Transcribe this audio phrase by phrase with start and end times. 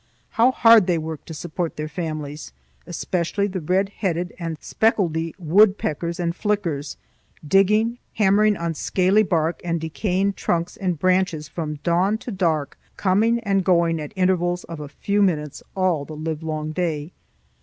[0.31, 2.53] How hard they worked to support their families,
[2.87, 6.97] especially the red headed and speckledy woodpeckers and flickers;
[7.47, 13.41] digging, hammering on scaly bark and decaying trunks and branches from dawn to dark, coming
[13.41, 17.11] and going at intervals of a few minutes all the livelong day!